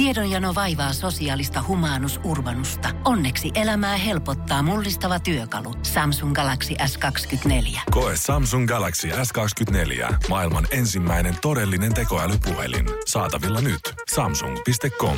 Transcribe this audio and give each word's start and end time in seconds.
Tiedonjano 0.00 0.54
vaivaa 0.54 0.92
sosiaalista 0.92 1.64
humanus 1.68 2.20
urbanusta. 2.24 2.88
Onneksi 3.04 3.50
elämää 3.54 3.96
helpottaa 3.96 4.62
mullistava 4.62 5.20
työkalu. 5.20 5.74
Samsung 5.82 6.34
Galaxy 6.34 6.74
S24. 6.74 7.80
Koe 7.90 8.12
Samsung 8.16 8.68
Galaxy 8.68 9.08
S24. 9.08 10.14
Maailman 10.28 10.66
ensimmäinen 10.70 11.36
todellinen 11.42 11.94
tekoälypuhelin. 11.94 12.86
Saatavilla 13.06 13.60
nyt. 13.60 13.80
Samsung.com. 14.14 15.16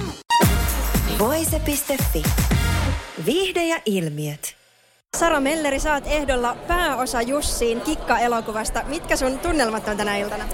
Voise.fi. 1.18 2.22
Viihde 3.26 3.64
ja 3.64 3.80
ilmiöt. 3.86 4.56
Sara 5.18 5.40
Melleri, 5.40 5.78
oot 5.94 6.06
ehdolla 6.06 6.54
pääosa 6.54 7.22
Jussiin 7.22 7.80
Kikka-elokuvasta. 7.80 8.82
Mitkä 8.86 9.16
sun 9.16 9.38
tunnelmat 9.38 9.88
on 9.88 9.96
tänä 9.96 10.16
iltana? 10.16 10.44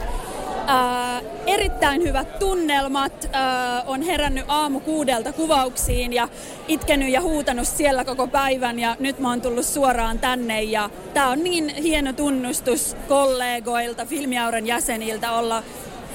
Äh, 0.68 1.22
erittäin 1.46 2.02
hyvät 2.02 2.38
tunnelmat. 2.38 3.24
Äh, 3.24 3.88
on 3.88 4.02
herännyt 4.02 4.44
aamu 4.48 4.80
kuudelta 4.80 5.32
kuvauksiin 5.32 6.12
ja 6.12 6.28
itkenyt 6.68 7.08
ja 7.08 7.20
huutanut 7.20 7.68
siellä 7.68 8.04
koko 8.04 8.26
päivän 8.26 8.78
ja 8.78 8.96
nyt 9.00 9.18
mä 9.18 9.28
oon 9.28 9.40
tullut 9.40 9.64
suoraan 9.64 10.18
tänne 10.18 10.62
ja 10.62 10.90
tää 11.14 11.28
on 11.28 11.44
niin 11.44 11.68
hieno 11.68 12.12
tunnustus 12.12 12.96
kollegoilta, 13.08 14.06
Filmiauren 14.06 14.66
jäseniltä 14.66 15.32
olla 15.32 15.62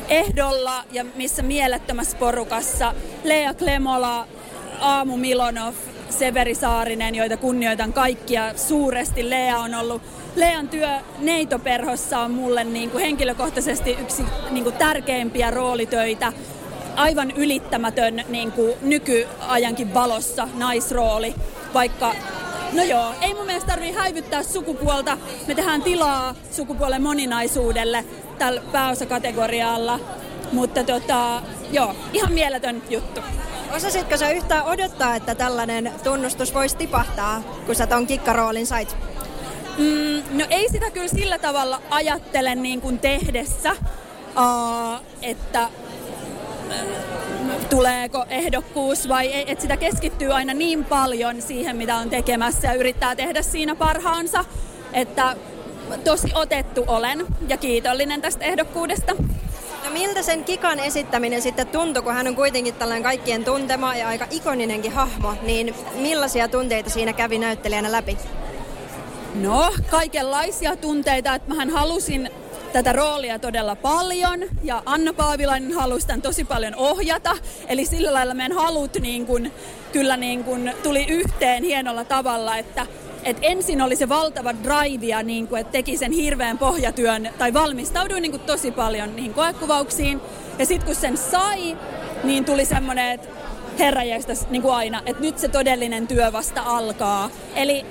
ehdolla 0.10 0.84
ja 0.92 1.06
missä 1.16 1.42
mielettömässä 1.42 2.18
porukassa. 2.18 2.94
Lea 3.24 3.54
Klemola, 3.54 4.28
Aamu 4.80 5.18
Milonov, 5.18 5.74
Severi 6.20 6.56
Saarinen, 6.56 7.16
joita 7.16 7.38
kunnioitan 7.38 7.94
kaikkia 7.94 8.58
suuresti. 8.58 9.30
Lea 9.30 9.60
on 9.60 9.76
ollut 9.76 10.02
Lean 10.36 10.68
työ 10.68 10.90
Neitoperhossa 11.20 12.20
on 12.20 12.32
mulle 12.32 12.64
niin 12.64 12.90
kuin 12.90 13.02
henkilökohtaisesti 13.04 13.98
yksi 14.02 14.24
niin 14.52 14.64
kuin 14.64 14.76
tärkeimpiä 14.76 15.52
roolitöitä. 15.52 16.34
Aivan 16.96 17.32
ylittämätön 17.32 18.24
niin 18.30 18.52
kuin 18.52 18.74
nykyajankin 18.82 19.94
valossa 19.94 20.48
naisrooli, 20.56 21.36
vaikka 21.74 22.16
No 22.74 22.84
joo, 22.84 23.14
ei 23.22 23.34
mun 23.34 23.46
mielestä 23.46 23.72
tarvii 23.72 23.92
häivyttää 23.92 24.44
sukupuolta. 24.44 25.18
Me 25.48 25.56
tehdään 25.56 25.82
tilaa 25.82 26.36
sukupuolen 26.52 27.02
moninaisuudelle 27.02 28.06
tällä 28.38 28.62
pääosakategorialla. 28.72 30.00
Mutta 30.52 30.84
tota, 30.84 31.42
joo, 31.72 31.96
ihan 32.14 32.34
mieletön 32.34 32.84
juttu. 32.90 33.22
Osasitko 33.76 34.18
sä 34.18 34.32
yhtään 34.32 34.66
odottaa, 34.66 35.16
että 35.16 35.36
tällainen 35.36 35.92
tunnustus 36.04 36.54
voisi 36.54 36.78
tipahtaa, 36.78 37.42
kun 37.66 37.76
sä 37.76 37.88
ton 37.88 38.08
kikkaroolin 38.08 38.68
sait? 38.68 38.98
Mm, 39.78 40.38
no 40.38 40.46
ei 40.50 40.70
sitä 40.70 40.92
kyllä 40.92 41.08
sillä 41.08 41.40
tavalla 41.40 41.82
ajattele 41.90 42.56
niin 42.56 42.82
kuin 42.82 43.00
tehdessä, 43.00 43.72
uh, 43.72 45.02
että 45.22 45.70
tuleeko 47.70 48.26
ehdokkuus 48.30 49.10
vai 49.10 49.50
että 49.50 49.62
sitä 49.62 49.78
keskittyy 49.78 50.34
aina 50.34 50.54
niin 50.54 50.86
paljon 50.86 51.42
siihen, 51.42 51.76
mitä 51.76 51.96
on 51.96 52.10
tekemässä 52.10 52.68
ja 52.68 52.74
yrittää 52.74 53.16
tehdä 53.16 53.42
siinä 53.42 53.76
parhaansa, 53.76 54.46
että 54.94 55.36
tosi 56.04 56.32
otettu 56.36 56.84
olen 56.88 57.26
ja 57.48 57.58
kiitollinen 57.58 58.22
tästä 58.22 58.46
ehdokkuudesta. 58.46 59.16
No 59.84 59.90
miltä 59.90 60.22
sen 60.22 60.44
Kikan 60.44 60.80
esittäminen 60.80 61.42
sitten 61.42 61.68
tuntui, 61.68 62.04
kun 62.04 62.14
hän 62.14 62.28
on 62.28 62.36
kuitenkin 62.36 62.74
tällainen 62.74 63.04
kaikkien 63.04 63.46
tuntema 63.46 63.96
ja 63.96 64.08
aika 64.08 64.28
ikoninenkin 64.32 64.92
hahmo, 64.92 65.34
niin 65.42 65.76
millaisia 65.96 66.48
tunteita 66.48 66.90
siinä 66.90 67.14
kävi 67.14 67.40
näyttelijänä 67.40 67.92
läpi? 67.92 68.18
No, 69.36 69.74
kaikenlaisia 69.90 70.76
tunteita, 70.76 71.36
että 71.36 71.50
mähän 71.50 71.70
halusin 71.70 72.30
tätä 72.74 72.94
roolia 72.94 73.40
todella 73.40 73.76
paljon 73.76 74.44
ja 74.64 74.84
Anna 74.86 75.14
Paavilainen 75.14 75.74
halusi 75.74 76.08
tämän 76.08 76.22
tosi 76.22 76.44
paljon 76.44 76.76
ohjata. 76.76 77.36
Eli 77.68 77.86
sillä 77.86 78.14
lailla 78.14 78.34
meidän 78.34 78.58
halut 78.58 78.94
niin 79.00 79.26
kun, 79.26 79.52
kyllä 79.92 80.18
niin 80.18 80.44
kun 80.44 80.72
tuli 80.84 81.06
yhteen 81.10 81.64
hienolla 81.64 82.04
tavalla, 82.06 82.58
että 82.58 82.86
et 83.24 83.38
ensin 83.42 83.82
oli 83.82 83.96
se 83.96 84.10
valtava 84.10 84.54
drive 84.54 85.06
ja 85.06 85.24
niin 85.24 85.48
kuin, 85.48 85.62
että 85.62 85.72
teki 85.72 85.98
sen 85.98 86.12
hirveän 86.12 86.58
pohjatyön 86.58 87.30
tai 87.38 87.54
valmistauduin 87.54 88.22
niin 88.22 88.32
kuin 88.32 88.42
tosi 88.42 88.72
paljon 88.72 89.16
niihin 89.16 89.34
koekuvauksiin. 89.34 90.22
Ja 90.60 90.66
sitten 90.66 90.86
kun 90.86 90.96
sen 90.96 91.18
sai, 91.18 91.78
niin 92.24 92.46
tuli 92.46 92.66
semmoinen, 92.66 93.12
että 93.12 93.28
herrajestas 93.80 94.50
niin 94.50 94.62
kuin 94.62 94.74
aina, 94.74 95.02
että 95.06 95.22
nyt 95.22 95.38
se 95.40 95.48
todellinen 95.48 96.08
työ 96.08 96.34
vasta 96.34 96.62
alkaa. 96.66 97.30
Eli 97.56 97.86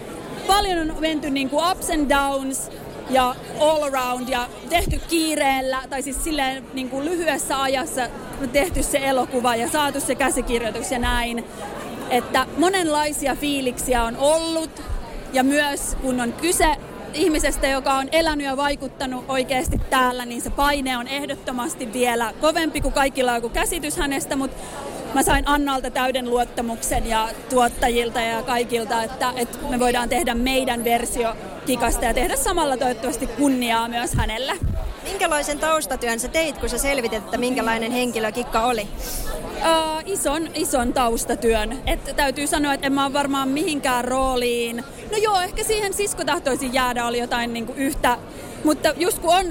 paljon 0.46 0.90
on 0.90 0.96
menty 1.00 1.30
niin 1.30 1.50
kuin 1.50 1.70
ups 1.70 1.90
and 1.90 2.10
downs 2.10 2.70
ja 3.10 3.34
all 3.60 3.82
around 3.82 4.28
ja 4.28 4.48
tehty 4.68 5.00
kiireellä 5.08 5.82
tai 5.90 6.02
siis 6.02 6.24
silleen 6.24 6.64
niin 6.74 6.90
kuin 6.90 7.04
lyhyessä 7.04 7.62
ajassa 7.62 8.08
tehty 8.52 8.82
se 8.82 8.98
elokuva 8.98 9.56
ja 9.56 9.70
saatu 9.70 10.00
se 10.00 10.14
käsikirjoitus 10.14 10.90
ja 10.90 10.98
näin. 10.98 11.44
Että 12.10 12.46
monenlaisia 12.58 13.36
fiiliksiä 13.36 14.04
on 14.04 14.16
ollut 14.16 14.82
ja 15.32 15.44
myös 15.44 15.96
kun 16.00 16.20
on 16.20 16.32
kyse 16.32 16.76
ihmisestä, 17.14 17.66
joka 17.66 17.94
on 17.94 18.08
elänyt 18.12 18.46
ja 18.46 18.56
vaikuttanut 18.56 19.24
oikeasti 19.28 19.80
täällä, 19.90 20.24
niin 20.24 20.42
se 20.42 20.50
paine 20.50 20.96
on 20.98 21.08
ehdottomasti 21.08 21.92
vielä 21.92 22.32
kovempi 22.40 22.80
kuin 22.80 22.94
kaikilla 22.94 23.34
joku 23.34 23.48
käsitys 23.48 23.96
hänestä, 23.96 24.36
mutta 24.36 24.56
mä 25.14 25.22
sain 25.22 25.48
Annalta 25.48 25.90
täyden 25.90 26.30
luottamuksen 26.30 27.06
ja 27.06 27.28
tuottajilta 27.50 28.20
ja 28.20 28.42
kaikilta, 28.42 29.02
että, 29.02 29.32
että 29.36 29.58
me 29.68 29.78
voidaan 29.78 30.08
tehdä 30.08 30.34
meidän 30.34 30.84
versio 30.84 31.34
Kikasta 31.66 32.04
ja 32.04 32.14
tehdä 32.14 32.36
samalla 32.36 32.76
toivottavasti 32.76 33.26
kunniaa 33.26 33.88
myös 33.88 34.14
hänelle. 34.14 34.52
Minkälaisen 35.02 35.58
taustatyön 35.58 36.20
sä 36.20 36.28
teit, 36.28 36.58
kun 36.58 36.68
sä 36.68 36.78
selvitit, 36.78 37.24
että 37.24 37.38
minkälainen 37.38 37.92
henkilö 37.92 38.32
Kikka 38.32 38.66
oli? 38.66 38.88
Uh, 39.62 40.02
ison, 40.06 40.48
ison 40.54 40.92
taustatyön. 40.92 41.78
Et 41.86 42.16
täytyy 42.16 42.46
sanoa, 42.46 42.74
että 42.74 42.86
en 42.86 42.92
mä 42.92 43.04
ole 43.04 43.12
varmaan 43.12 43.48
mihinkään 43.48 44.04
rooliin. 44.04 44.76
No 45.10 45.18
joo, 45.22 45.40
ehkä 45.40 45.64
siihen 45.64 45.94
sisko 45.94 46.24
tahtoisin 46.24 46.74
jäädä, 46.74 47.06
oli 47.06 47.18
jotain 47.18 47.52
niinku 47.52 47.72
yhtä 47.76 48.18
mutta 48.64 48.92
just 48.96 49.18
kun 49.18 49.34
on 49.34 49.46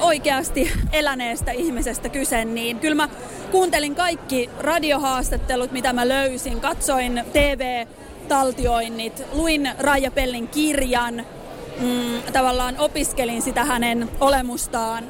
oikeasti 0.00 0.72
eläneestä 0.92 1.52
ihmisestä 1.52 2.08
kyse, 2.08 2.44
niin 2.44 2.78
kyllä 2.78 2.94
mä 2.94 3.08
kuuntelin 3.50 3.94
kaikki 3.94 4.50
radiohaastattelut, 4.58 5.72
mitä 5.72 5.92
mä 5.92 6.08
löysin. 6.08 6.60
Katsoin 6.60 7.24
TV-taltioinnit, 7.32 9.22
luin 9.32 9.70
Raija 9.78 10.10
Pellin 10.10 10.48
kirjan, 10.48 11.26
mm, 11.80 12.32
tavallaan 12.32 12.78
opiskelin 12.78 13.42
sitä 13.42 13.64
hänen 13.64 14.08
olemustaan 14.20 15.04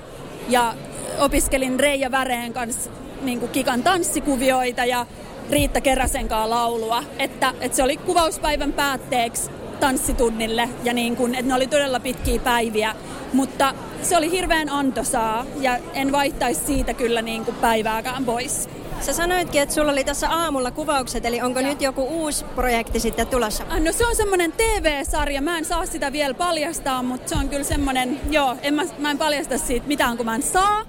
ja 0.49 0.75
opiskelin 1.19 1.81
Reija 1.81 2.11
Väreen 2.11 2.53
kanssa 2.53 2.91
niin 3.23 3.41
kuin 3.41 3.53
Kikan 3.53 3.83
tanssikuvioita 3.83 4.85
ja 4.85 5.07
Riitta 5.51 5.81
Keräsenkaan 5.81 6.51
laulua. 6.51 7.05
Että, 7.19 7.55
että 7.61 7.77
se 7.77 7.83
oli 7.83 7.97
kuvauspäivän 7.97 8.73
päätteeksi 8.73 9.51
tanssitunnille 9.81 10.69
ja 10.85 10.93
niin 10.93 11.17
kuin, 11.17 11.35
että 11.35 11.49
ne 11.49 11.55
oli 11.55 11.67
todella 11.67 12.01
pitkiä 12.01 12.41
päiviä. 12.41 12.95
Mutta 13.33 13.75
se 14.03 14.17
oli 14.17 14.31
hirveän 14.31 14.71
antoisaa 14.71 15.47
ja 15.61 15.79
en 15.95 16.13
vaihtaisi 16.13 16.61
siitä 16.67 16.95
kyllä 16.95 17.23
niin 17.23 17.45
kuin 17.45 17.57
päivääkään 17.57 18.25
pois. 18.25 18.69
Sä 19.01 19.13
sanoitkin, 19.13 19.63
että 19.63 19.75
sulla 19.75 19.93
oli 19.93 20.05
tässä 20.05 20.31
aamulla 20.31 20.71
kuvaukset, 20.71 21.25
eli 21.25 21.41
onko 21.41 21.61
ja. 21.61 21.67
nyt 21.67 21.83
joku 21.83 22.03
uusi 22.03 22.45
projekti 22.45 23.01
sitten 23.01 23.27
tulossa? 23.27 23.65
Ah, 23.69 23.81
no 23.81 23.93
se 23.93 24.07
on 24.07 24.17
semmoinen 24.17 24.53
TV-sarja, 24.53 25.43
mä 25.43 25.59
en 25.59 25.65
saa 25.65 25.87
sitä 25.87 26.13
vielä 26.13 26.35
paljastaa, 26.35 27.03
mutta 27.03 27.29
se 27.29 27.35
on 27.35 27.49
kyllä 27.49 27.65
semmoinen, 27.65 28.21
joo, 28.31 28.57
en 28.63 28.75
mä, 28.75 28.83
mä 28.99 29.11
en 29.11 29.19
paljasta 29.19 29.59
siitä 29.59 29.87
mitään, 29.87 30.17
kun 30.17 30.27
mä 30.27 30.35
en 30.35 30.43
saa. 30.43 30.85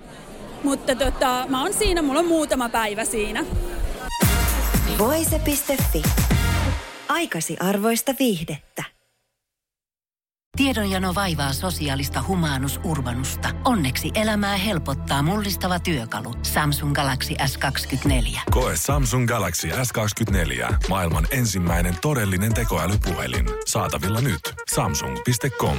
Mutta 0.63 0.95
tota, 0.95 1.45
mä 1.49 1.61
oon 1.61 1.73
siinä, 1.73 2.01
mulla 2.01 2.19
on 2.19 2.27
muutama 2.27 2.69
päivä 2.69 3.05
siinä. 3.05 3.45
Voise.fi. 4.97 6.03
Aikasi 7.09 7.57
arvoista 7.59 8.15
viihdettä. 8.19 8.83
Tiedonjano 10.57 11.15
vaivaa 11.15 11.53
sosiaalista 11.53 12.23
humanus 12.27 12.79
urbanusta. 12.83 13.49
Onneksi 13.65 14.11
elämää 14.15 14.57
helpottaa 14.57 15.21
mullistava 15.21 15.79
työkalu. 15.79 16.33
Samsung 16.43 16.93
Galaxy 16.93 17.33
S24. 17.33 18.39
Koe 18.51 18.73
Samsung 18.75 19.27
Galaxy 19.27 19.67
S24. 19.67 20.73
Maailman 20.89 21.27
ensimmäinen 21.31 21.95
todellinen 22.01 22.53
tekoälypuhelin. 22.53 23.45
Saatavilla 23.65 24.21
nyt. 24.21 24.41
Samsung.com. 24.73 25.77